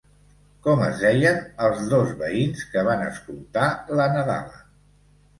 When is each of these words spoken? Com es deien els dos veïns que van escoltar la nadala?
Com 0.67 0.79
es 0.85 1.01
deien 1.01 1.35
els 1.65 1.83
dos 1.91 2.13
veïns 2.21 2.63
que 2.71 2.85
van 2.87 3.03
escoltar 3.09 3.67
la 4.01 4.07
nadala? 4.15 4.57